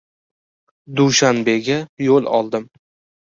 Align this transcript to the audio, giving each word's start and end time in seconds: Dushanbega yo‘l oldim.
Dushanbega 0.99 1.77
yo‘l 2.07 2.31
oldim. 2.39 2.67